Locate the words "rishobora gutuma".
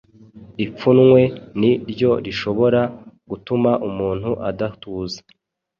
2.25-3.71